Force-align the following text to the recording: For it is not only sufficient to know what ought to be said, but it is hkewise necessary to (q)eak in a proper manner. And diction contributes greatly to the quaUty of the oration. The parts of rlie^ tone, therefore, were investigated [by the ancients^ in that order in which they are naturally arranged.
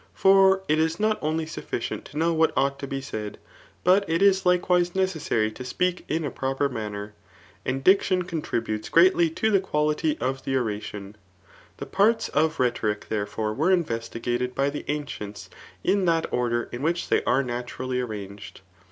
For 0.15 0.63
it 0.67 0.79
is 0.79 0.99
not 0.99 1.19
only 1.21 1.45
sufficient 1.45 2.05
to 2.05 2.17
know 2.17 2.33
what 2.33 2.51
ought 2.57 2.79
to 2.79 2.87
be 2.87 3.01
said, 3.01 3.37
but 3.83 4.03
it 4.09 4.23
is 4.23 4.41
hkewise 4.41 4.95
necessary 4.95 5.51
to 5.51 5.61
(q)eak 5.61 6.01
in 6.07 6.25
a 6.25 6.31
proper 6.31 6.67
manner. 6.67 7.13
And 7.65 7.83
diction 7.83 8.23
contributes 8.23 8.89
greatly 8.89 9.29
to 9.29 9.51
the 9.51 9.59
quaUty 9.61 10.19
of 10.19 10.43
the 10.43 10.57
oration. 10.57 11.17
The 11.77 11.85
parts 11.85 12.29
of 12.29 12.57
rlie^ 12.57 12.73
tone, 12.73 12.97
therefore, 13.09 13.53
were 13.53 13.69
investigated 13.69 14.55
[by 14.55 14.71
the 14.71 14.81
ancients^ 14.87 15.49
in 15.83 16.05
that 16.05 16.25
order 16.33 16.67
in 16.71 16.81
which 16.81 17.09
they 17.09 17.23
are 17.25 17.43
naturally 17.43 18.01
arranged. 18.01 18.61